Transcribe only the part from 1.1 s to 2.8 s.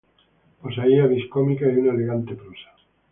cómica y una elegante prosa.